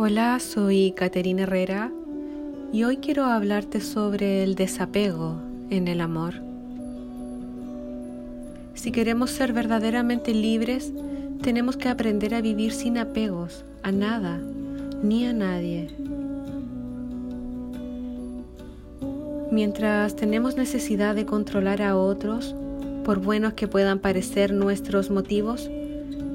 Hola, 0.00 0.38
soy 0.38 0.92
Caterina 0.92 1.42
Herrera 1.42 1.90
y 2.72 2.84
hoy 2.84 2.98
quiero 2.98 3.24
hablarte 3.24 3.80
sobre 3.80 4.44
el 4.44 4.54
desapego 4.54 5.42
en 5.70 5.88
el 5.88 6.00
amor. 6.00 6.34
Si 8.74 8.92
queremos 8.92 9.30
ser 9.30 9.52
verdaderamente 9.52 10.34
libres, 10.34 10.92
tenemos 11.42 11.76
que 11.76 11.88
aprender 11.88 12.36
a 12.36 12.40
vivir 12.40 12.70
sin 12.70 12.96
apegos 12.96 13.64
a 13.82 13.90
nada 13.90 14.38
ni 15.02 15.26
a 15.26 15.32
nadie. 15.32 15.88
Mientras 19.50 20.14
tenemos 20.14 20.56
necesidad 20.56 21.16
de 21.16 21.26
controlar 21.26 21.82
a 21.82 21.96
otros, 21.96 22.54
por 23.04 23.18
buenos 23.18 23.54
que 23.54 23.66
puedan 23.66 23.98
parecer 23.98 24.52
nuestros 24.52 25.10
motivos, 25.10 25.68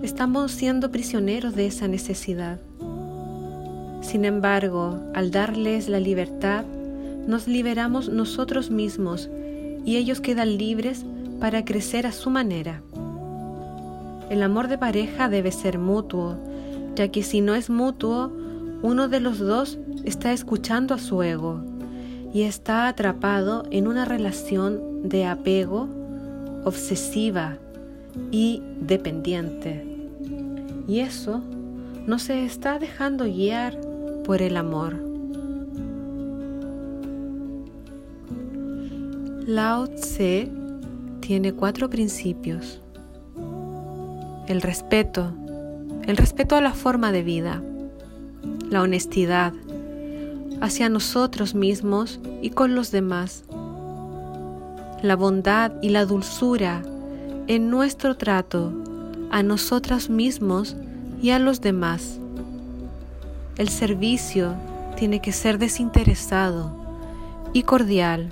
estamos 0.03 0.51
siendo 0.51 0.91
prisioneros 0.91 1.55
de 1.55 1.67
esa 1.67 1.87
necesidad. 1.87 2.59
Sin 4.03 4.25
embargo, 4.25 4.99
al 5.15 5.31
darles 5.31 5.87
la 5.87 5.99
libertad, 5.99 6.65
nos 7.25 7.47
liberamos 7.47 8.09
nosotros 8.09 8.69
mismos 8.69 9.29
y 9.85 9.95
ellos 9.95 10.19
quedan 10.19 10.57
libres 10.57 11.05
para 11.39 11.63
crecer 11.63 12.05
a 12.05 12.11
su 12.11 12.29
manera. 12.29 12.81
El 14.29 14.43
amor 14.43 14.67
de 14.67 14.77
pareja 14.77 15.29
debe 15.29 15.51
ser 15.51 15.79
mutuo, 15.79 16.35
ya 16.95 17.07
que 17.07 17.23
si 17.23 17.39
no 17.39 17.55
es 17.55 17.69
mutuo, 17.69 18.31
uno 18.81 19.07
de 19.07 19.21
los 19.21 19.39
dos 19.39 19.79
está 20.03 20.33
escuchando 20.33 20.93
a 20.93 20.99
su 20.99 21.23
ego 21.23 21.63
y 22.33 22.41
está 22.41 22.89
atrapado 22.89 23.63
en 23.71 23.87
una 23.87 24.03
relación 24.03 25.07
de 25.07 25.25
apego 25.25 25.87
obsesiva 26.65 27.57
y 28.31 28.61
dependiente. 28.81 29.85
Y 30.89 30.99
eso 30.99 31.41
no 32.05 32.19
se 32.19 32.43
está 32.43 32.79
dejando 32.79 33.23
guiar 33.23 33.92
por 34.23 34.41
el 34.41 34.57
amor. 34.57 34.95
Lao 39.45 39.87
Tse 39.87 40.49
tiene 41.19 41.53
cuatro 41.53 41.89
principios. 41.89 42.81
El 44.47 44.61
respeto, 44.61 45.33
el 46.05 46.17
respeto 46.17 46.55
a 46.55 46.61
la 46.61 46.73
forma 46.73 47.11
de 47.11 47.23
vida, 47.23 47.61
la 48.69 48.81
honestidad 48.81 49.53
hacia 50.61 50.87
nosotros 50.89 51.55
mismos 51.55 52.19
y 52.41 52.51
con 52.51 52.73
los 52.73 52.91
demás, 52.91 53.43
la 55.01 55.15
bondad 55.17 55.73
y 55.81 55.89
la 55.89 56.05
dulzura 56.05 56.81
en 57.47 57.69
nuestro 57.69 58.15
trato 58.15 58.71
a 59.29 59.43
nosotros 59.43 60.09
mismos 60.09 60.77
y 61.21 61.31
a 61.31 61.39
los 61.39 61.59
demás 61.59 62.19
el 63.57 63.69
servicio 63.69 64.55
tiene 64.95 65.19
que 65.19 65.31
ser 65.31 65.57
desinteresado 65.57 66.75
y 67.53 67.63
cordial. 67.63 68.31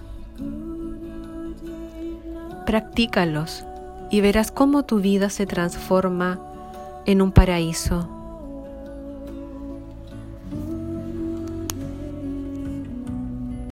Practícalos 2.66 3.66
y 4.10 4.22
verás 4.22 4.52
cómo 4.52 4.84
tu 4.84 5.00
vida 5.00 5.30
se 5.30 5.46
transforma 5.46 6.40
en 7.06 7.22
un 7.22 7.32
paraíso. 7.32 8.21